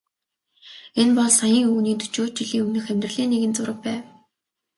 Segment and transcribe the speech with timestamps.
[1.01, 4.03] Энэ бол саяын өвгөний дөчөөд жилийн өмнөх амьдралын нэгэн зураг байв.